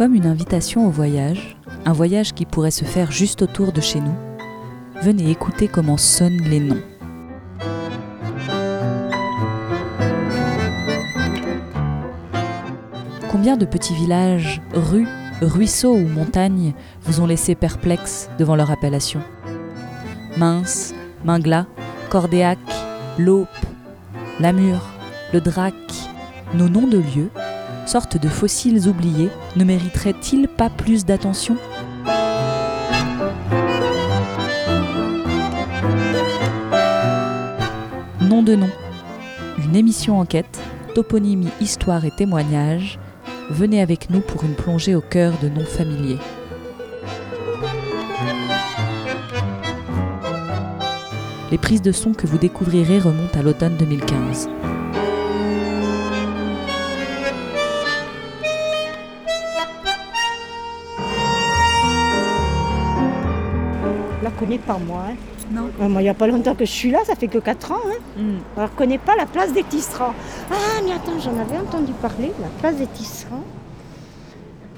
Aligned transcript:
Comme 0.00 0.14
une 0.14 0.24
invitation 0.24 0.86
au 0.86 0.90
voyage, 0.90 1.58
un 1.84 1.92
voyage 1.92 2.32
qui 2.32 2.46
pourrait 2.46 2.70
se 2.70 2.86
faire 2.86 3.12
juste 3.12 3.42
autour 3.42 3.70
de 3.70 3.82
chez 3.82 4.00
nous, 4.00 4.14
venez 5.02 5.30
écouter 5.30 5.68
comment 5.68 5.98
sonnent 5.98 6.40
les 6.40 6.58
noms. 6.58 6.80
Combien 13.30 13.58
de 13.58 13.66
petits 13.66 13.92
villages, 13.92 14.62
rues, 14.72 15.06
ruisseaux 15.42 15.96
ou 15.96 16.08
montagnes 16.08 16.72
vous 17.02 17.20
ont 17.20 17.26
laissé 17.26 17.54
perplexes 17.54 18.30
devant 18.38 18.56
leur 18.56 18.70
appellation? 18.70 19.20
Mince, 20.38 20.94
Mingla, 21.26 21.66
Cordéac, 22.08 22.58
Laupe, 23.18 23.48
Lamure, 24.38 24.86
le 25.34 25.42
Drac, 25.42 25.74
nos 26.54 26.70
noms 26.70 26.88
de 26.88 26.96
lieux, 26.96 27.30
sortes 27.90 28.18
de 28.18 28.28
fossiles 28.28 28.86
oubliés, 28.86 29.30
ne 29.56 29.64
mériteraient-ils 29.64 30.46
pas 30.46 30.70
plus 30.70 31.04
d'attention? 31.04 31.56
Nom 38.20 38.44
de 38.44 38.54
nom, 38.54 38.68
une 39.58 39.74
émission 39.74 40.20
enquête, 40.20 40.60
toponymie, 40.94 41.48
histoire 41.60 42.04
et 42.04 42.12
témoignages, 42.12 43.00
venez 43.50 43.82
avec 43.82 44.08
nous 44.08 44.20
pour 44.20 44.44
une 44.44 44.54
plongée 44.54 44.94
au 44.94 45.00
cœur 45.00 45.32
de 45.42 45.48
noms 45.48 45.64
familiers. 45.64 46.18
Les 51.50 51.58
prises 51.58 51.82
de 51.82 51.90
son 51.90 52.12
que 52.12 52.28
vous 52.28 52.38
découvrirez 52.38 53.00
remontent 53.00 53.36
à 53.36 53.42
l'automne 53.42 53.76
2015. 53.76 54.48
La 64.22 64.30
connais 64.30 64.58
pas 64.58 64.78
moi. 64.78 65.04
hein. 65.10 65.14
Non. 65.52 65.68
Euh, 65.80 65.88
moi, 65.88 66.00
il 66.00 66.04
n'y 66.04 66.10
a 66.10 66.14
pas 66.14 66.26
longtemps 66.28 66.54
que 66.54 66.64
je 66.64 66.70
suis 66.70 66.90
là, 66.90 67.00
ça 67.04 67.14
fait 67.16 67.26
que 67.28 67.38
4 67.38 67.72
ans. 67.72 67.76
Hein. 67.88 67.98
Hmm. 68.20 68.36
Je 68.56 68.62
ne 68.62 68.66
connais 68.68 68.98
pas 68.98 69.16
la 69.16 69.26
place 69.26 69.52
des 69.52 69.64
tisserands. 69.64 70.14
Ah, 70.50 70.80
mais 70.84 70.92
attends, 70.92 71.18
j'en 71.18 71.36
avais 71.40 71.58
entendu 71.58 71.92
parler, 71.92 72.30
la 72.40 72.48
place 72.60 72.76
des 72.76 72.86
tisserands. 72.86 73.44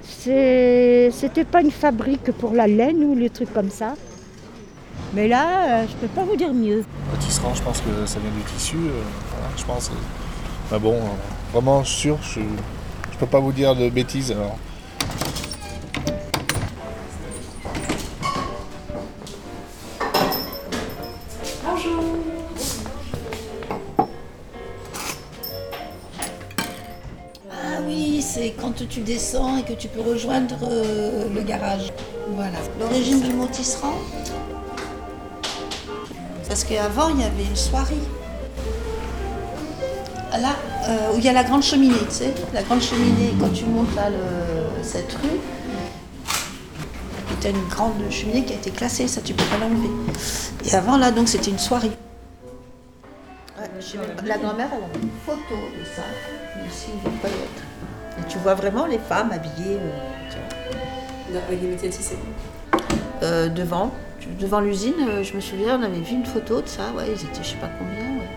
C'était 0.04 1.44
pas 1.50 1.60
une 1.62 1.70
fabrique 1.72 2.30
pour 2.32 2.52
la 2.54 2.66
laine 2.66 3.02
ou 3.04 3.14
les 3.14 3.28
trucs 3.28 3.52
comme 3.52 3.70
ça. 3.70 3.94
Mais 5.14 5.28
là, 5.28 5.80
euh, 5.82 5.86
je 5.88 5.94
peux 5.96 6.06
pas 6.08 6.22
vous 6.24 6.36
dire 6.36 6.54
mieux. 6.54 6.84
Le 7.12 7.18
tisserand, 7.18 7.52
je 7.54 7.62
pense 7.62 7.80
que 7.80 8.06
ça 8.06 8.18
vient 8.20 8.30
du 8.30 8.42
tissu. 8.54 8.76
euh, 8.76 9.02
voilà, 9.32 9.48
je 9.56 9.64
pense. 9.64 9.90
euh. 9.90 9.94
Mais 10.70 10.78
bon, 10.78 10.94
euh, 10.94 11.52
vraiment 11.52 11.84
sûr, 11.84 12.18
je 12.22 12.40
ne 12.40 12.46
peux 13.18 13.26
pas 13.26 13.40
vous 13.40 13.52
dire 13.52 13.74
de 13.74 13.90
bêtises. 13.90 14.30
Alors. 14.32 14.56
Tu 28.86 29.00
descends 29.00 29.58
et 29.58 29.62
que 29.62 29.72
tu 29.72 29.88
peux 29.88 30.00
rejoindre 30.00 30.56
euh, 30.62 31.28
le 31.34 31.42
garage. 31.42 31.92
Voilà. 32.34 32.58
L'origine 32.80 33.20
du 33.20 33.32
mot 33.32 33.46
tisserand 33.46 33.94
Parce 36.48 36.64
qu'avant, 36.64 37.08
il 37.10 37.20
y 37.20 37.24
avait 37.24 37.44
une 37.44 37.56
soirée. 37.56 37.94
Là, 40.32 40.56
euh, 40.88 41.14
où 41.14 41.18
il 41.18 41.24
y 41.24 41.28
a 41.28 41.32
la 41.32 41.44
grande 41.44 41.62
cheminée, 41.62 41.94
tu 42.08 42.14
sais. 42.14 42.34
La 42.54 42.62
grande 42.62 42.80
cheminée, 42.80 43.34
quand 43.38 43.52
tu 43.52 43.64
montes 43.66 43.94
là, 43.94 44.08
cette 44.82 45.12
rue, 45.12 45.38
as 47.46 47.50
une 47.50 47.68
grande 47.68 48.10
cheminée 48.10 48.44
qui 48.44 48.52
a 48.52 48.56
été 48.56 48.70
classée, 48.70 49.08
ça 49.08 49.20
tu 49.20 49.34
peux 49.34 49.44
pas 49.44 49.58
l'enlever. 49.58 49.90
Et 50.64 50.74
avant, 50.74 50.96
là, 50.96 51.10
donc, 51.10 51.28
c'était 51.28 51.50
une 51.50 51.58
soirée. 51.58 51.90
La 54.24 54.38
grand-mère, 54.38 54.68
a 54.72 54.98
une 54.98 55.10
photo 55.24 55.54
de 55.54 55.84
ça, 55.84 56.02
pas 57.20 57.28
y 57.28 57.32
être. 57.32 57.71
Et 58.18 58.28
tu 58.28 58.38
vois 58.38 58.54
vraiment 58.54 58.86
les 58.86 58.98
femmes 58.98 59.32
habillées 59.32 59.78
euh. 59.78 61.38
Avec 61.48 61.60
des 61.60 61.68
métiers. 61.68 61.90
Euh, 63.22 63.48
devant, 63.48 63.90
devant 64.38 64.60
l'usine. 64.60 64.94
euh, 65.08 65.22
je 65.22 65.34
me 65.34 65.40
souviens, 65.40 65.78
on 65.80 65.82
avait 65.82 66.00
vu 66.00 66.16
une 66.16 66.26
photo 66.26 66.60
de 66.60 66.66
ça. 66.66 66.92
Ouais, 66.96 67.04
ils 67.08 67.12
étaient 67.12 67.42
je 67.42 67.48
sais 67.50 67.56
pas 67.56 67.70
combien. 67.78 68.18
ouais. 68.18 68.28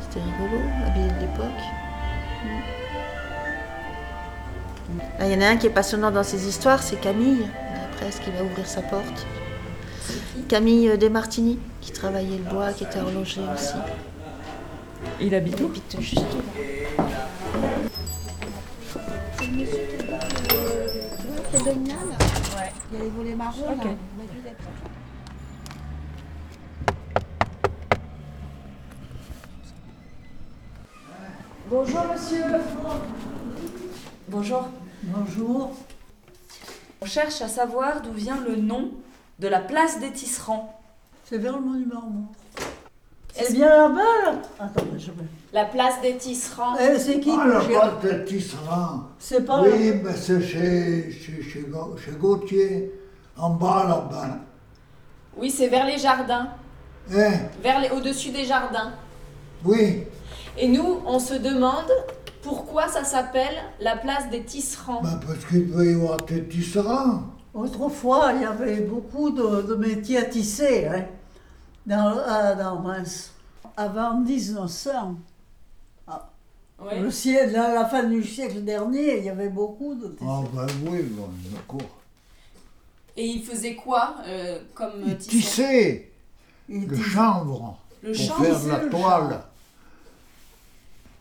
C'était 0.00 0.20
rigolo, 0.24 0.62
habillés 0.86 1.08
de 1.08 1.20
l'époque. 1.20 1.62
Mm. 4.94 4.98
Là, 5.18 5.26
Il 5.26 5.32
y 5.32 5.36
en 5.36 5.40
a 5.42 5.50
un 5.50 5.56
qui 5.56 5.66
est 5.66 5.70
passionnant 5.70 6.10
dans 6.10 6.22
ces 6.22 6.48
histoires, 6.48 6.82
c'est 6.82 6.96
Camille, 6.96 7.40
la 7.42 7.96
presse 7.98 8.18
qui 8.20 8.30
va 8.30 8.42
ouvrir 8.42 8.66
sa 8.66 8.80
porte. 8.80 9.26
Camille 10.48 10.96
Desmartini, 10.96 11.58
qui 11.82 11.92
travaillait 11.92 12.38
le 12.38 12.50
bois, 12.50 12.72
qui 12.72 12.84
était 12.84 13.00
horloger 13.00 13.42
aussi. 13.54 13.74
Il 15.20 15.34
habite 15.34 15.56
Il 15.58 15.66
habite 15.66 16.00
juste 16.00 16.20
là. 16.22 17.04
Là, 19.58 19.64
tu 19.66 21.56
vois, 21.58 21.72
là 21.72 22.16
Ouais. 22.56 22.72
Il 22.92 22.98
y 22.98 23.00
a 23.00 23.04
les 23.04 23.10
volets 23.10 23.34
marrons, 23.34 23.66
là. 23.66 23.72
Ok. 23.72 23.82
On 23.82 24.22
a 24.22 24.26
dû 24.26 24.42
l'être. 24.44 24.64
Bonjour 31.68 32.04
monsieur. 32.12 32.44
Bonjour. 34.28 34.68
Bonjour. 35.02 35.76
On 37.00 37.06
cherche 37.06 37.42
à 37.42 37.48
savoir 37.48 38.00
d'où 38.02 38.12
vient 38.12 38.40
le 38.40 38.56
nom 38.56 38.92
de 39.38 39.48
la 39.48 39.60
place 39.60 39.98
des 39.98 40.12
tisserands. 40.12 40.80
C'est 41.24 41.38
vers 41.38 41.58
le 41.58 41.64
monument 41.64 42.02
mort. 42.02 42.67
C'est 43.44 43.52
bien 43.54 43.68
là-bas 43.68 43.94
là 44.24 44.32
Attends, 44.60 44.84
je 44.96 45.06
vais. 45.10 45.24
La 45.52 45.64
place 45.64 46.00
des 46.02 46.16
tisserands. 46.16 46.74
Eh, 46.78 46.98
c'est 46.98 47.20
qui 47.20 47.30
Ah, 47.32 47.46
la 48.02 48.10
de 48.10 48.24
tisserand. 48.24 49.04
C'est 49.18 49.44
pas 49.46 49.62
Oui, 49.62 49.92
mais 50.04 50.12
c'est 50.14 50.40
chez, 50.42 51.10
chez, 51.10 51.42
chez, 51.42 51.64
Ga- 51.72 51.96
chez 52.04 52.12
Gauthier, 52.12 52.92
en 53.36 53.50
bas 53.50 53.84
là-bas. 53.88 54.38
Oui, 55.36 55.50
c'est 55.50 55.68
vers 55.68 55.86
les 55.86 55.98
jardins, 55.98 56.48
Hein 57.14 57.32
vers 57.62 57.80
les, 57.80 57.90
au-dessus 57.90 58.30
des 58.30 58.44
jardins. 58.44 58.92
Oui, 59.64 60.04
Et 60.58 60.68
nous, 60.68 61.00
on 61.06 61.18
se 61.18 61.34
demande 61.34 61.90
pourquoi 62.42 62.88
ça 62.88 63.04
s'appelle 63.04 63.56
la 63.80 63.96
place 63.96 64.28
des 64.30 64.42
tisserands. 64.42 65.00
ben 65.02 65.18
parce 65.26 65.44
qu'il 65.46 65.70
devait 65.70 65.92
y 65.92 65.94
avoir 65.94 66.16
des 66.18 66.44
tisserands. 66.46 67.22
Autrefois, 67.54 68.32
il 68.36 68.42
y 68.42 68.44
avait 68.44 68.80
beaucoup 68.82 69.30
de, 69.30 69.62
de 69.62 69.74
métiers 69.74 70.18
à 70.18 70.22
tisser 70.24 70.86
hein, 70.86 71.04
dans, 71.88 72.18
à- 72.26 72.54
dans 72.54 72.76
Reims. 72.82 73.32
Avant 73.76 74.18
1900, 74.20 75.16
Ouais. 76.80 77.00
le 77.00 77.10
siècle, 77.10 77.56
à 77.56 77.74
la 77.74 77.86
fin 77.86 78.04
du 78.04 78.22
siècle 78.22 78.62
dernier, 78.62 79.18
il 79.18 79.24
y 79.24 79.28
avait 79.28 79.48
beaucoup 79.48 79.96
de 79.96 80.14
Ah 80.22 80.42
ben 80.52 80.66
oui, 80.86 81.02
bon, 81.10 81.28
d'accord. 81.52 81.90
Et 83.16 83.26
ils 83.26 83.42
faisaient 83.42 83.74
quoi 83.74 84.14
euh, 84.28 84.60
comme 84.74 84.92
Ils 85.04 85.16
tisserand 85.18 85.40
tissaient 85.40 86.12
Ils 86.68 86.86
le 86.86 86.96
chanvre 86.96 87.76
Le 88.00 88.12
pour 88.12 88.20
chanvre, 88.24 88.44
faire 88.44 88.60
de 88.62 88.68
la 88.68 88.82
le 88.84 88.90
toile. 88.90 89.40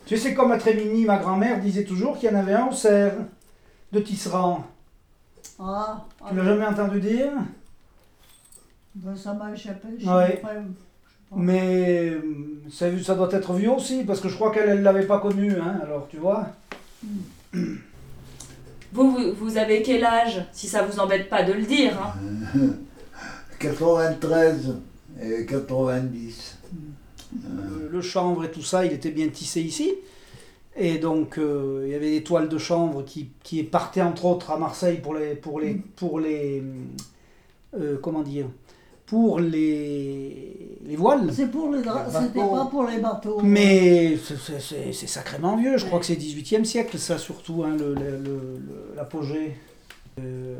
Tu 0.06 0.16
sais, 0.16 0.23
c'est 0.29 0.33
comme 0.35 0.51
à 0.51 0.59
Trémini, 0.59 1.06
ma 1.06 1.17
grand-mère 1.17 1.59
disait 1.59 1.85
toujours 1.85 2.19
qu'il 2.19 2.29
y 2.31 2.35
en 2.35 2.38
avait 2.39 2.53
un 2.53 2.67
au 2.67 2.72
cerf 2.72 3.15
de 3.91 4.00
tisserand. 4.00 4.63
Ah, 5.59 6.06
Tu 6.30 6.36
l'as 6.36 6.44
jamais 6.44 6.68
entendu 6.68 7.00
dire? 7.01 7.31
Ben, 9.03 9.15
ça 9.15 9.33
m'a 9.33 9.51
échappé. 9.53 9.88
je 9.97 10.05
sais 10.05 10.38
pas. 10.38 10.53
Mais 11.35 12.09
euh, 12.11 12.21
ça, 12.71 12.85
ça 13.03 13.15
doit 13.15 13.29
être 13.31 13.53
vieux 13.53 13.71
aussi, 13.71 14.03
parce 14.05 14.21
que 14.21 14.29
je 14.29 14.35
crois 14.35 14.51
qu'elle 14.51 14.77
ne 14.79 14.81
l'avait 14.83 15.05
pas 15.05 15.19
connu, 15.19 15.51
hein, 15.59 15.79
alors 15.83 16.07
tu 16.09 16.17
vois. 16.17 16.47
Vous, 17.53 19.11
vous, 19.11 19.33
vous 19.38 19.57
avez 19.57 19.81
quel 19.81 20.03
âge 20.05 20.41
Si 20.53 20.67
ça 20.67 20.83
vous 20.83 20.99
embête 20.99 21.29
pas 21.29 21.44
de 21.44 21.53
le 21.53 21.63
dire. 21.63 21.97
hein. 22.01 22.59
93 23.59 24.75
et 25.21 25.45
90. 25.45 26.57
Le, 27.43 27.89
le 27.91 28.01
chanvre 28.01 28.45
et 28.45 28.51
tout 28.51 28.61
ça, 28.61 28.85
il 28.85 28.93
était 28.93 29.11
bien 29.11 29.27
tissé 29.29 29.61
ici. 29.61 29.93
Et 30.75 31.00
donc, 31.00 31.38
euh, 31.39 31.81
il 31.85 31.91
y 31.91 31.95
avait 31.95 32.11
des 32.11 32.23
toiles 32.23 32.47
de 32.47 32.57
chanvre 32.57 33.03
qui, 33.03 33.29
qui 33.43 33.63
partaient 33.63 34.01
entre 34.01 34.25
autres 34.25 34.51
à 34.51 34.57
Marseille 34.57 35.00
pour 35.01 35.15
les. 35.15 35.35
Pour 35.35 35.59
les, 35.59 35.73
pour 35.95 36.19
les 36.19 36.63
euh, 37.77 37.97
comment 38.01 38.21
dire 38.21 38.45
Pour 39.07 39.39
les, 39.39 40.77
les 40.86 40.95
voiles. 40.98 41.30
C'est 41.33 41.48
pour 41.50 41.71
les 41.71 41.77
Les 41.80 41.83
c'était 42.12 42.39
bateaux. 42.39 42.56
pas 42.56 42.65
pour 42.65 42.83
les 42.86 42.98
bateaux. 43.00 43.39
Mais 43.42 44.18
c'est- 44.18 45.07
sacrément 45.07 45.56
vieux, 45.56 45.77
je 45.77 45.86
crois 45.86 46.00
que 46.00 46.06
c'est 46.06 46.15
18e 46.18 46.65
siècle, 46.65 46.98
ça 47.00 47.18
surtout, 47.18 47.63
hein, 47.63 47.75
le- 47.80 47.94
le- 47.95 48.18
le- 48.18 48.59
le- 48.68 48.94
l'apogée. 48.98 49.56
Euh, 50.19 50.56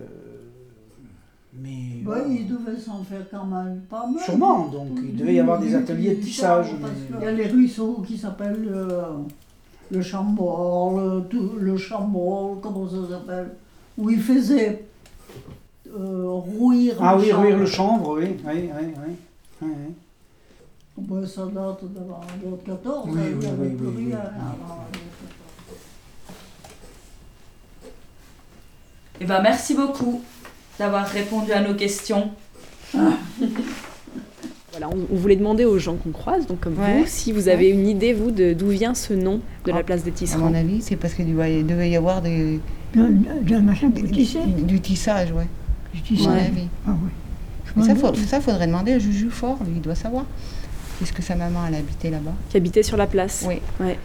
mais. 1.54 2.04
Ils 2.30 2.48
devaient 2.48 2.80
s'en 2.80 3.04
faire 3.04 3.26
quand 3.30 3.46
même 3.46 3.82
pas 3.90 4.08
mal. 4.08 4.24
Sûrement, 4.24 4.68
donc 4.68 4.90
il 5.04 5.16
devait 5.16 5.34
y 5.36 5.40
avoir 5.40 5.60
des 5.60 5.76
ateliers 5.76 6.16
de 6.16 6.22
tissage. 6.24 6.68
mais- 6.82 7.18
qu'il 7.18 7.26
y 7.26 7.28
a 7.28 7.32
les 7.32 7.48
ruisseaux 7.48 8.02
qui 8.08 8.18
s'appellent 8.18 8.70
euh, 8.74 9.02
le 9.92 10.02
chambord, 10.02 11.00
le, 11.00 11.24
le 11.60 11.78
chambord, 11.78 12.60
comment 12.62 12.88
ça 12.88 13.10
s'appelle? 13.10 13.50
Où 13.98 14.10
il 14.10 14.20
faisait 14.22 14.86
euh, 15.96 16.26
rouir 16.30 16.96
Ah 17.00 17.16
le 17.16 17.22
oui, 17.22 17.30
chanvre. 17.30 17.42
ruire 17.44 17.58
le 17.58 17.66
chanvre, 17.66 18.18
oui. 18.20 18.26
oui, 18.26 18.36
oui, 18.46 18.62
oui. 18.80 19.14
oui, 19.62 19.68
oui. 19.70 19.94
Ben, 21.00 21.28
ça 21.28 21.42
date 21.46 21.84
d'avant 21.94 22.22
14, 22.66 23.10
Oui, 23.10 23.20
hein, 23.20 23.24
il 23.30 23.34
oui, 23.36 23.40
n'y 23.40 23.46
avait 23.46 23.68
oui, 23.68 23.76
plus 23.76 23.88
oui, 23.88 23.94
oui. 23.98 24.06
rien. 24.08 24.20
Eh 29.20 29.26
ben, 29.26 29.42
merci 29.42 29.74
beaucoup 29.74 30.22
d'avoir 30.80 31.06
répondu 31.08 31.52
à 31.52 31.62
nos 31.62 31.76
questions. 31.76 32.30
Voilà, 34.72 34.94
on, 34.96 35.08
on 35.12 35.16
voulait 35.18 35.36
demander 35.38 35.66
aux 35.66 35.80
gens 35.80 35.96
qu'on 35.96 36.12
croise, 36.12 36.46
donc 36.46 36.60
comme 36.60 36.78
Ouais. 36.78 37.00
vous, 37.00 37.06
si 37.08 37.32
vous 37.32 37.48
avez 37.48 37.68
une 37.70 37.88
idée, 37.88 38.14
vous, 38.14 38.30
de 38.30 38.54
d'où 38.54 38.68
vient 38.68 38.94
ce 38.94 39.12
nom 39.14 39.40
de 39.66 39.72
la 39.72 39.82
place 39.82 40.04
des 40.04 40.12
À 40.12 40.14
tisserands. 40.14 40.50
mon 40.50 40.54
avis, 40.54 40.84
c'est 40.84 40.96
parce 40.96 41.16
qu'il 41.16 41.26
devait, 41.34 41.64
devait 41.64 41.90
y 41.90 41.96
avoir 41.96 42.22
des, 42.22 42.60
du, 42.94 43.02
du 44.66 44.80
tissage, 44.82 45.32
ouais. 45.32 45.48
Ah. 46.88 46.92
Mais 47.76 47.84
ça, 47.84 47.96
faut- 47.96 48.14
ça, 48.16 48.42
faudrait 48.42 48.68
demander 48.68 48.94
à 48.94 49.00
Juju 49.00 49.30
Fort, 49.30 49.58
lui, 49.66 49.74
il 49.76 49.82
doit 49.82 49.96
savoir. 49.96 50.26
Est-ce 51.02 51.14
que 51.14 51.22
sa 51.22 51.36
maman, 51.36 51.60
elle 51.68 51.76
habitait 51.76 52.10
là-bas 52.10 52.34
Qui 52.50 52.58
habitait 52.58 52.82
sur 52.84 52.98
la 52.98 53.06
place. 53.08 53.44
Oui. 53.48 53.62
Ouais. 53.80 54.00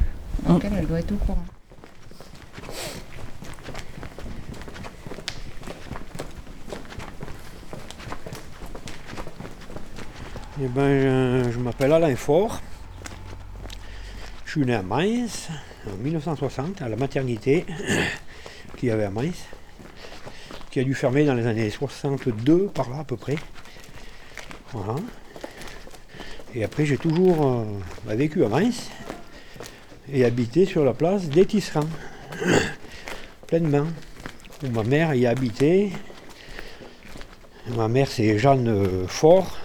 Donc 0.47 0.65
elle, 0.65 0.73
elle 0.79 0.87
doit 0.87 0.99
être 1.00 1.12
au 1.12 1.17
courant. 1.17 1.44
Eh 10.61 10.69
ben, 10.69 11.45
je, 11.47 11.53
je 11.53 11.59
m'appelle 11.59 11.93
Alain 11.93 12.15
Faure. 12.17 12.61
Je 14.45 14.50
suis 14.53 14.67
né 14.67 14.75
à 14.75 14.83
Mainz 14.83 15.49
en 15.91 15.97
1960, 15.97 16.83
à 16.83 16.88
la 16.88 16.97
maternité 16.97 17.65
qu'il 18.77 18.91
y 18.91 18.93
avait 18.93 19.05
à 19.05 19.11
Mainz, 19.11 19.35
qui 20.73 20.81
a 20.81 20.85
dû 20.85 20.95
fermer 20.95 21.25
dans 21.27 21.35
les 21.35 21.47
années 21.47 21.69
62, 21.69 22.69
par 22.69 22.89
là 22.89 23.01
à 23.01 23.05
peu 23.05 23.17
près. 23.17 23.37
Voilà. 24.73 24.97
Et 26.55 26.65
après, 26.65 26.87
j'ai 26.87 26.97
toujours 26.97 27.47
euh, 27.47 27.65
bah, 28.07 28.15
vécu 28.15 28.43
à 28.43 28.49
Mainz 28.49 28.89
et 30.11 30.25
habité 30.25 30.65
sur 30.65 30.83
la 30.83 30.95
place 30.95 31.29
des 31.29 31.45
Tisserands, 31.45 31.87
pleinement, 33.47 33.87
où 34.65 34.71
ma 34.71 34.83
mère 34.83 35.15
y 35.15 35.27
a 35.27 35.31
habité. 35.31 35.93
Ma 37.77 37.89
mère, 37.89 38.09
c'est 38.09 38.39
Jeanne 38.39 38.69
euh, 38.69 39.07
Faure. 39.07 39.59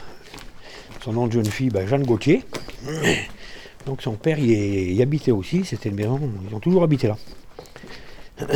Son 1.05 1.13
nom 1.13 1.27
de 1.27 1.31
jeune 1.31 1.45
fille, 1.45 1.69
ben, 1.69 1.87
Jeanne 1.87 2.03
Gauthier. 2.03 2.43
Donc 3.85 4.01
son 4.01 4.13
père 4.15 4.39
y, 4.39 4.51
est- 4.51 4.93
y 4.93 5.01
habitait 5.01 5.31
aussi, 5.31 5.63
c'était 5.63 5.87
une 5.87 5.95
maison, 5.95 6.19
ils 6.49 6.53
ont 6.53 6.59
toujours 6.59 6.83
habité 6.83 7.07
là. 7.07 7.17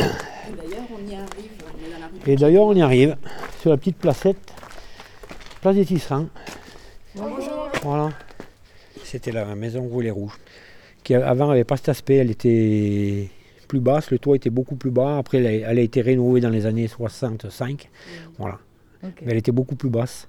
D'ailleurs, 0.50 0.86
on 0.92 1.08
y 1.10 1.14
arrive, 1.14 1.50
on 1.64 1.86
est 1.86 1.92
dans 1.92 1.98
la 2.00 2.06
rue. 2.06 2.30
Et 2.32 2.36
d'ailleurs 2.36 2.64
on 2.64 2.74
y 2.74 2.82
arrive, 2.82 3.16
sur 3.60 3.70
la 3.70 3.76
petite 3.76 3.96
placette, 3.96 4.38
place 5.60 5.76
des 5.76 5.84
Tisserands. 5.84 6.28
Bonjour. 7.14 7.68
Voilà. 7.82 8.10
C'était 9.04 9.32
la 9.32 9.54
maison 9.54 9.82
Roulet 9.82 10.10
Rouge. 10.10 10.32
Qui 11.04 11.14
avant 11.14 11.48
n'avait 11.48 11.64
pas 11.64 11.76
cet 11.76 11.88
aspect, 11.90 12.16
elle 12.16 12.30
était 12.30 13.28
plus 13.68 13.80
basse, 13.80 14.10
le 14.10 14.18
toit 14.18 14.36
était 14.36 14.50
beaucoup 14.50 14.76
plus 14.76 14.90
bas. 14.90 15.18
Après 15.18 15.38
elle 15.38 15.46
a, 15.46 15.70
elle 15.70 15.78
a 15.78 15.82
été 15.82 16.00
rénovée 16.00 16.40
dans 16.40 16.50
les 16.50 16.66
années 16.66 16.88
65. 16.88 17.88
Voilà. 18.38 18.58
Ok. 19.04 19.10
Mais 19.22 19.32
elle 19.32 19.38
était 19.38 19.52
beaucoup 19.52 19.76
plus 19.76 19.90
basse. 19.90 20.28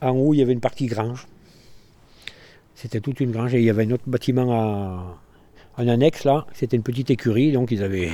En 0.00 0.10
haut, 0.10 0.34
il 0.34 0.38
y 0.38 0.42
avait 0.42 0.52
une 0.52 0.60
partie 0.60 0.86
grange. 0.86 1.26
C'était 2.74 3.00
toute 3.00 3.20
une 3.20 3.30
grange 3.30 3.54
et 3.54 3.58
il 3.58 3.64
y 3.64 3.70
avait 3.70 3.84
un 3.86 3.90
autre 3.92 4.04
bâtiment 4.06 4.52
à- 4.52 5.18
en 5.76 5.88
annexe 5.88 6.24
là. 6.24 6.46
C'était 6.52 6.76
une 6.76 6.82
petite 6.82 7.10
écurie, 7.10 7.52
donc 7.52 7.70
ils 7.70 7.82
avaient 7.82 8.10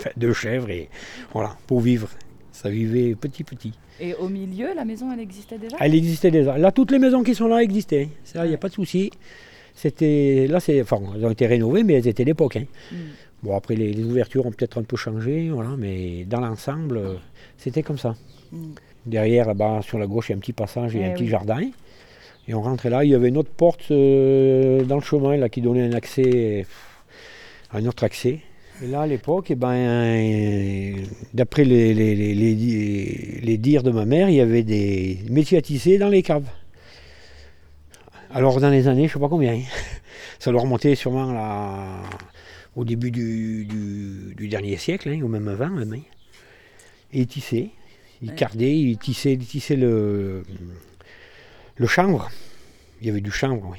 deux 0.16 0.32
chèvres 0.32 0.70
et 0.70 0.88
voilà, 1.32 1.56
pour 1.66 1.80
vivre. 1.80 2.08
Ça 2.52 2.68
vivait 2.68 3.14
petit 3.14 3.44
petit. 3.44 3.72
Et 4.00 4.14
au 4.14 4.28
milieu, 4.28 4.74
la 4.74 4.84
maison, 4.84 5.10
elle 5.12 5.20
existait 5.20 5.58
déjà? 5.58 5.76
Elle 5.80 5.94
existait 5.94 6.30
déjà. 6.30 6.58
Là, 6.58 6.70
toutes 6.72 6.90
les 6.90 6.98
maisons 6.98 7.22
qui 7.22 7.34
sont 7.34 7.48
là 7.48 7.62
existaient. 7.62 8.08
Ça, 8.24 8.44
il 8.46 8.48
n'y 8.50 8.54
a 8.54 8.58
pas 8.58 8.68
de 8.68 8.74
souci. 8.74 9.10
C'était 9.74 10.46
là, 10.48 10.60
c'est, 10.60 10.80
enfin, 10.82 11.00
elles 11.14 11.24
ont 11.24 11.30
été 11.30 11.46
rénovées, 11.46 11.82
mais 11.82 11.94
elles 11.94 12.06
étaient 12.08 12.24
d'époque. 12.24 12.56
hein. 12.56 12.64
Mm. 12.92 12.96
Bon, 13.42 13.56
après, 13.56 13.74
les, 13.74 13.92
les 13.92 14.04
ouvertures 14.04 14.46
ont 14.46 14.52
peut-être 14.52 14.78
un 14.78 14.82
peu 14.82 14.96
changé, 14.96 15.50
voilà, 15.50 15.70
mais 15.78 16.24
dans 16.24 16.40
l'ensemble, 16.40 16.98
euh, 16.98 17.14
c'était 17.56 17.82
comme 17.82 17.98
ça. 17.98 18.14
Mm. 18.52 18.72
Derrière, 19.06 19.46
là-bas, 19.46 19.80
sur 19.82 19.98
la 19.98 20.06
gauche, 20.06 20.28
il 20.28 20.32
y 20.32 20.34
a 20.34 20.36
un 20.36 20.40
petit 20.40 20.52
passage 20.52 20.94
et 20.94 21.00
Eh 21.00 21.04
un 21.06 21.10
petit 21.14 21.28
jardin. 21.28 21.60
Et 22.48 22.54
on 22.54 22.62
rentrait 22.62 22.90
là, 22.90 23.04
il 23.04 23.10
y 23.10 23.14
avait 23.14 23.28
une 23.28 23.36
autre 23.38 23.50
porte 23.50 23.90
euh, 23.90 24.82
dans 24.84 24.96
le 24.96 25.02
chemin 25.02 25.36
là, 25.36 25.48
qui 25.48 25.60
donnait 25.60 25.82
un 25.86 25.92
accès, 25.92 26.66
un 27.72 27.84
autre 27.86 28.04
accès. 28.04 28.40
Et 28.80 28.86
là, 28.86 29.02
à 29.02 29.06
l'époque, 29.06 29.50
eh 29.50 29.54
ben, 29.54 29.72
euh, 29.72 30.96
d'après 31.34 31.64
les, 31.64 31.94
les, 31.94 32.14
les, 32.14 32.34
les- 33.42 33.58
dires 33.58 33.82
de 33.82 33.90
ma 33.90 34.04
mère, 34.06 34.28
il 34.28 34.34
y 34.36 34.40
avait 34.40 34.62
des 34.64 35.18
métiers 35.30 35.58
à 35.58 35.62
tisser 35.62 35.98
dans 35.98 36.08
les 36.08 36.22
caves. 36.22 36.48
Alors, 38.32 38.60
dans 38.60 38.70
les 38.70 38.88
années, 38.88 39.02
je 39.02 39.08
ne 39.08 39.12
sais 39.14 39.20
pas 39.20 39.28
combien, 39.28 39.52
hein. 39.54 39.62
ça 40.40 40.50
doit 40.50 40.62
remonter 40.62 40.94
sûrement 40.96 41.32
là, 41.32 42.02
au 42.74 42.84
début 42.84 43.10
du, 43.10 43.66
du- 43.66 44.34
du 44.34 44.48
dernier 44.48 44.76
siècle, 44.78 45.10
hein, 45.10 45.20
ou 45.22 45.28
même 45.28 45.46
avant. 45.48 45.68
Même, 45.68 45.92
hein. 45.92 46.02
Et 47.12 47.20
ils 47.20 47.26
tissaient, 47.26 47.68
ils 48.22 48.34
cardaient, 48.34 48.74
ils 48.76 48.98
tissaient, 48.98 49.34
ils 49.34 49.46
tissaient 49.46 49.76
le, 49.76 50.42
le 51.76 51.86
chanvre. 51.86 52.30
Il 53.00 53.06
y 53.06 53.10
avait 53.10 53.20
du 53.20 53.30
chanvre, 53.30 53.68
oui. 53.70 53.78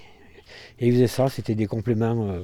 Et 0.80 0.88
ils 0.88 0.94
faisaient 0.94 1.08
ça, 1.08 1.28
c'était 1.30 1.56
des 1.56 1.66
compléments. 1.66 2.30
euh, 2.30 2.42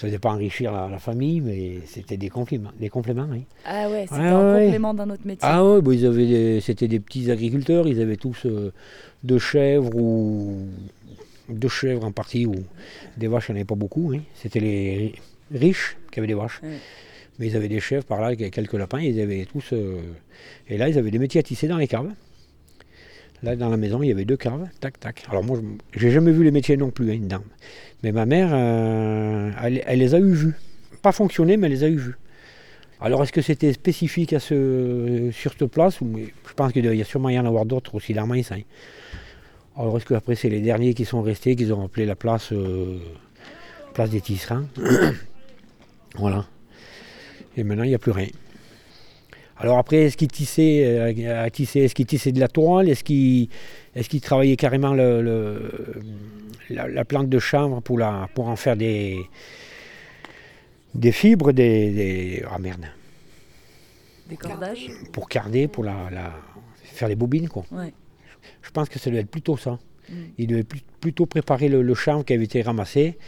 ça 0.00 0.06
ne 0.06 0.10
faisait 0.12 0.18
pas 0.18 0.30
enrichir 0.30 0.72
la, 0.72 0.88
la 0.88 0.98
famille, 0.98 1.40
mais 1.42 1.80
c'était 1.84 2.16
des 2.16 2.30
compléments. 2.30 2.70
Des 2.80 2.88
compléments 2.88 3.26
oui. 3.30 3.42
Ah 3.66 3.90
ouais, 3.90 4.06
c'était 4.08 4.20
Ouais, 4.20 4.26
un 4.28 4.54
ouais. 4.54 4.64
complément 4.64 4.94
d'un 4.94 5.10
autre 5.10 5.26
métier. 5.26 5.40
Ah 5.42 5.62
ouais, 5.64 5.82
bah, 5.82 5.92
ils 5.92 6.06
avaient 6.06 6.60
c'était 6.60 6.88
des 6.88 7.00
petits 7.00 7.30
agriculteurs, 7.30 7.86
ils 7.86 8.00
avaient 8.00 8.16
tous 8.16 8.46
euh, 8.46 8.72
deux 9.22 9.38
chèvres 9.38 9.94
ou 9.94 10.56
deux 11.50 11.68
chèvres 11.68 12.04
en 12.04 12.12
partie, 12.12 12.46
ou 12.46 12.54
des 13.18 13.26
vaches, 13.28 13.48
il 13.48 13.52
n'y 13.52 13.58
en 13.58 13.60
avait 13.60 13.66
pas 13.66 13.74
beaucoup. 13.74 14.12
hein. 14.14 14.20
C'était 14.34 14.60
les 14.60 14.96
ri- 14.96 15.14
riches 15.52 15.96
qui 16.10 16.18
avaient 16.20 16.28
des 16.28 16.34
vaches. 16.34 16.60
Ouais. 16.62 16.78
Mais 17.38 17.48
ils 17.48 17.56
avaient 17.56 17.68
des 17.68 17.80
chèvres 17.80 18.04
par 18.04 18.20
là, 18.20 18.34
quelques 18.36 18.72
lapins, 18.74 19.00
ils 19.00 19.20
avaient 19.20 19.46
tous. 19.52 19.72
euh, 19.74 20.00
et 20.68 20.78
là, 20.78 20.88
ils 20.88 20.96
avaient 20.98 21.10
des 21.10 21.18
métiers 21.18 21.40
à 21.40 21.42
tisser 21.42 21.68
dans 21.68 21.76
les 21.78 21.88
caves. 21.88 22.10
Là, 23.42 23.56
dans 23.56 23.70
la 23.70 23.76
maison, 23.78 24.02
il 24.02 24.08
y 24.08 24.12
avait 24.12 24.26
deux 24.26 24.36
caves, 24.36 24.68
tac, 24.80 25.00
tac. 25.00 25.24
Alors 25.30 25.42
moi, 25.42 25.58
j'ai 25.94 26.10
jamais 26.10 26.30
vu 26.30 26.44
les 26.44 26.50
métiers 26.50 26.76
non 26.76 26.90
plus, 26.90 27.10
hein, 27.10 27.18
dedans. 27.20 27.42
Mais 28.02 28.12
ma 28.12 28.26
mère, 28.26 28.50
euh, 28.52 29.50
elle, 29.62 29.98
les 29.98 30.14
a 30.14 30.18
eu 30.18 30.32
vus. 30.32 30.54
Pas 31.02 31.12
fonctionner, 31.12 31.56
mais 31.56 31.66
elle 31.66 31.72
les 31.72 31.84
a 31.84 31.88
eu 31.88 31.96
vus. 31.96 32.16
Alors, 33.00 33.22
est-ce 33.22 33.32
que 33.32 33.40
c'était 33.40 33.72
spécifique 33.72 34.34
à 34.34 34.40
ce, 34.40 35.30
sur 35.32 35.52
cette 35.52 35.66
place 35.70 36.00
Je 36.00 36.52
pense 36.54 36.72
qu'il 36.72 36.84
y 36.84 37.00
a 37.00 37.04
sûrement 37.04 37.30
y 37.30 37.38
en 37.38 37.46
avoir 37.46 37.64
d'autres 37.64 37.94
aussi 37.94 38.12
Mainz. 38.12 38.52
hein. 38.52 38.60
Alors, 39.74 39.96
est-ce 39.96 40.04
qu'après, 40.04 40.34
c'est 40.34 40.50
les 40.50 40.60
derniers 40.60 40.92
qui 40.92 41.06
sont 41.06 41.22
restés, 41.22 41.56
qu'ils 41.56 41.72
ont 41.72 41.82
appelé 41.82 42.04
la 42.04 42.16
place, 42.16 42.52
euh, 42.52 42.98
place 43.94 44.10
des 44.10 44.20
tisserands? 44.20 44.64
Voilà. 46.16 46.44
Et 47.56 47.62
maintenant, 47.62 47.84
il 47.84 47.90
n'y 47.90 47.94
a 47.94 47.98
plus 47.98 48.10
rien. 48.10 48.26
Alors 49.60 49.76
après, 49.78 49.98
est-ce 50.04 50.16
qu'il 50.16 50.28
tissait, 50.28 50.84
euh, 50.86 51.44
à 51.44 51.50
tisser, 51.50 51.80
est-ce 51.80 51.94
qu'il 51.94 52.06
tissait 52.06 52.32
de 52.32 52.40
la 52.40 52.48
toile 52.48 52.88
Est-ce 52.88 53.04
qu'il 53.04 53.48
est 53.94 54.22
travaillait 54.24 54.56
carrément 54.56 54.94
le, 54.94 55.20
le- 55.20 56.00
la, 56.70 56.88
la 56.88 57.04
plante 57.04 57.28
de 57.28 57.38
chanvre 57.38 57.80
pour, 57.80 57.98
la, 57.98 58.28
pour 58.34 58.48
en 58.48 58.56
faire 58.56 58.76
des, 58.76 59.18
des 60.94 61.12
fibres, 61.12 61.52
des, 61.52 61.90
des- 61.90 62.44
Ah 62.50 62.58
merde, 62.58 62.86
Des 64.28 64.36
cordages? 64.36 64.88
Pour 65.12 65.28
carder, 65.28 65.68
pour 65.68 65.84
la, 65.84 66.08
la- 66.10 66.34
faire 66.84 67.08
les 67.08 67.16
bobines 67.16 67.48
quoi. 67.48 67.64
Ouais. 67.70 67.92
Je 68.62 68.70
pense 68.70 68.88
que 68.88 68.98
ça 68.98 69.10
devait 69.10 69.22
être 69.22 69.30
plutôt 69.30 69.56
ça. 69.58 69.78
Mm. 70.08 70.14
Il 70.38 70.46
devait 70.46 70.64
plutôt 71.00 71.26
préparer 71.26 71.68
le, 71.68 71.82
le 71.82 71.94
chanvre 71.94 72.24
qui 72.24 72.32
avait 72.32 72.44
été 72.44 72.62
ramassé 72.62 73.18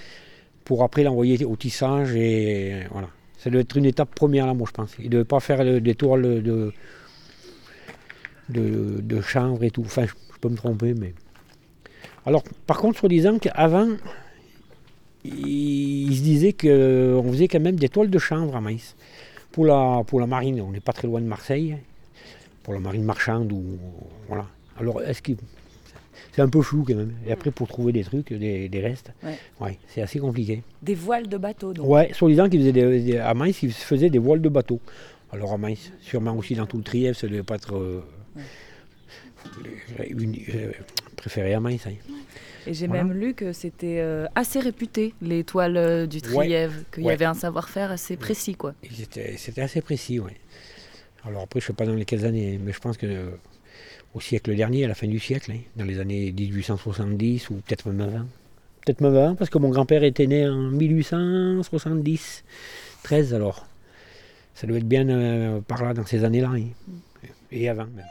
pour 0.64 0.82
après 0.82 1.02
l'envoyer 1.02 1.44
au 1.44 1.56
tissage 1.56 2.14
et 2.16 2.84
voilà. 2.90 3.08
Ça 3.42 3.50
doit 3.50 3.62
être 3.62 3.76
une 3.76 3.86
étape 3.86 4.14
première 4.14 4.46
là, 4.46 4.54
moi 4.54 4.68
je 4.68 4.72
pense. 4.72 4.94
Il 5.00 5.06
ne 5.06 5.10
devait 5.10 5.24
pas 5.24 5.40
faire 5.40 5.64
des 5.80 5.94
toiles 5.96 6.42
de, 6.44 6.72
de, 8.48 9.20
chanvre 9.20 9.64
et 9.64 9.72
tout. 9.72 9.82
Enfin, 9.84 10.06
je, 10.06 10.12
peux 10.40 10.48
me 10.48 10.54
tromper, 10.54 10.94
mais. 10.94 11.12
Alors, 12.24 12.44
par 12.68 12.78
contre, 12.78 13.00
soi-disant 13.00 13.40
qu'avant, 13.40 13.88
il, 15.24 16.16
se 16.16 16.22
disait 16.22 16.52
qu'on 16.52 17.32
faisait 17.32 17.48
quand 17.48 17.58
même 17.58 17.74
des 17.74 17.88
toiles 17.88 18.10
de 18.10 18.18
chanvre 18.20 18.54
à 18.54 18.60
Maïs. 18.60 18.94
Pour 19.50 19.66
la, 19.66 20.02
pour 20.06 20.20
la 20.20 20.28
marine, 20.28 20.60
on 20.60 20.70
n'est 20.70 20.78
pas 20.78 20.92
très 20.92 21.08
loin 21.08 21.20
de 21.20 21.26
Marseille. 21.26 21.78
Pour 22.62 22.74
la 22.74 22.80
marine 22.80 23.02
marchande 23.02 23.50
ou. 23.50 23.64
Voilà. 24.28 24.46
Alors, 24.78 25.02
est-ce 25.02 25.20
que. 25.20 25.32
C'est 26.32 26.42
un 26.42 26.48
peu 26.48 26.62
flou 26.62 26.84
quand 26.86 26.94
même. 26.94 27.12
Et 27.26 27.32
après, 27.32 27.50
pour 27.50 27.68
trouver 27.68 27.92
des 27.92 28.04
trucs, 28.04 28.32
des, 28.32 28.68
des 28.68 28.80
restes, 28.80 29.12
Ouais. 29.22 29.38
ouais, 29.60 29.78
c'est 29.88 30.02
assez 30.02 30.18
compliqué. 30.18 30.62
Des 30.82 30.94
voiles 30.94 31.28
de 31.28 31.36
bateau, 31.38 31.72
donc. 31.72 31.86
Ouais, 31.88 32.12
soi-disant 32.12 32.48
qu'ils 32.48 32.60
faisaient 32.60 32.72
des, 32.72 33.00
des- 33.00 33.18
à 33.18 33.34
Mainz, 33.34 33.62
ils 33.62 33.72
faisaient 33.72 34.10
des 34.10 34.18
voiles 34.18 34.40
de 34.42 34.48
bateau. 34.48 34.80
Alors 35.32 35.52
à 35.52 35.58
Mainz, 35.58 35.92
sûrement 36.00 36.36
aussi 36.36 36.54
dans 36.54 36.66
tout 36.66 36.76
le 36.76 36.82
Trièvre, 36.82 37.16
ça 37.16 37.26
ne 37.26 37.32
devait 37.32 37.42
pas 37.42 37.54
être 37.56 37.74
euh, 37.76 38.02
une- 40.08 40.36
euh, 40.54 40.72
préféré 41.16 41.54
à 41.54 41.60
Mainz. 41.60 41.80
hein. 41.86 41.92
Et 42.66 42.74
j'ai 42.74 42.86
Voilà. 42.86 43.02
même 43.04 43.12
lu 43.18 43.34
que 43.34 43.52
c'était 43.52 43.98
euh, 43.98 44.26
assez 44.36 44.60
réputé, 44.60 45.14
les 45.20 45.42
toiles 45.42 46.06
du 46.06 46.18
Ouais. 46.18 46.22
Trièvre, 46.22 46.74
qu'il 46.94 47.04
y 47.04 47.10
avait 47.10 47.24
un 47.24 47.34
savoir-faire 47.34 47.90
assez 47.90 48.16
précis, 48.16 48.54
quoi. 48.54 48.74
C'était 49.36 49.62
assez 49.62 49.80
précis, 49.80 50.20
oui. 50.20 50.30
Alors 51.24 51.42
après, 51.42 51.60
je 51.60 51.64
ne 51.64 51.66
sais 51.68 51.72
pas 51.72 51.86
dans 51.86 51.94
lesquelles 51.94 52.24
années, 52.24 52.60
mais 52.62 52.72
je 52.72 52.78
pense 52.78 52.96
que 52.96 53.30
au 54.14 54.20
siècle 54.20 54.54
dernier, 54.54 54.84
à 54.84 54.88
la 54.88 54.94
fin 54.94 55.06
du 55.06 55.18
siècle, 55.18 55.52
hein, 55.52 55.60
dans 55.76 55.84
les 55.84 55.98
années 56.00 56.32
1870 56.32 57.50
ou 57.50 57.54
peut-être 57.54 57.86
même 57.88 58.00
avant. 58.00 58.26
Peut-être 58.84 59.00
même 59.00 59.14
avant, 59.16 59.34
parce 59.34 59.48
que 59.50 59.58
mon 59.58 59.68
grand-père 59.70 60.02
était 60.04 60.26
né 60.26 60.48
en 60.48 60.56
1870, 60.70 62.44
13 63.04 63.34
alors. 63.34 63.66
Ça 64.54 64.66
doit 64.66 64.76
être 64.78 64.88
bien 64.88 65.08
euh, 65.08 65.60
par 65.60 65.82
là, 65.84 65.94
dans 65.94 66.04
ces 66.04 66.24
années-là. 66.24 66.50
hein. 66.54 66.64
Et 67.50 67.68
avant 67.68 67.86
même. 67.86 68.04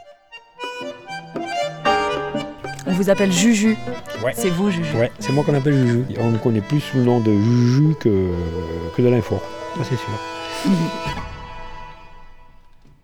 On 2.86 2.92
vous 2.92 3.10
appelle 3.10 3.32
Juju. 3.32 3.76
Ouais. 4.24 4.32
C'est 4.34 4.50
vous, 4.50 4.70
Juju. 4.70 4.96
Ouais, 4.96 5.10
c'est 5.20 5.32
moi 5.32 5.44
qu'on 5.44 5.54
appelle 5.54 5.74
Juju. 5.74 6.04
On 6.18 6.30
me 6.30 6.38
connaît 6.38 6.60
plus 6.60 6.80
sous 6.80 6.96
le 6.98 7.04
nom 7.04 7.20
de 7.20 7.32
Juju 7.32 7.94
que, 8.00 8.30
que 8.96 9.02
de 9.02 9.08
l'info. 9.08 9.40
Ça, 9.76 9.84
c'est 9.84 9.96
sûr. 9.96 10.20